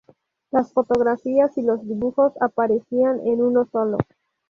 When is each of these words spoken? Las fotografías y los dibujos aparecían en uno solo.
Las 0.49 0.73
fotografías 0.73 1.55
y 1.59 1.61
los 1.61 1.87
dibujos 1.87 2.33
aparecían 2.41 3.19
en 3.27 3.39
uno 3.43 3.67
solo. 3.71 3.99